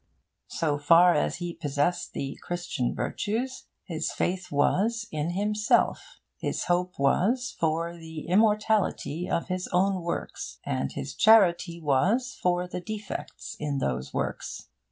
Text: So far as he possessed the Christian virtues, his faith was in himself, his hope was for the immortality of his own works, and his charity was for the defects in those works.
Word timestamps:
So 0.47 0.79
far 0.79 1.13
as 1.13 1.35
he 1.35 1.53
possessed 1.53 2.13
the 2.13 2.35
Christian 2.41 2.95
virtues, 2.95 3.67
his 3.83 4.11
faith 4.11 4.51
was 4.51 5.05
in 5.11 5.33
himself, 5.33 6.19
his 6.39 6.63
hope 6.63 6.97
was 6.97 7.55
for 7.59 7.95
the 7.95 8.21
immortality 8.27 9.29
of 9.29 9.49
his 9.49 9.67
own 9.71 10.01
works, 10.01 10.57
and 10.65 10.91
his 10.91 11.13
charity 11.13 11.79
was 11.79 12.33
for 12.41 12.67
the 12.67 12.81
defects 12.81 13.55
in 13.59 13.77
those 13.77 14.11
works. 14.11 14.69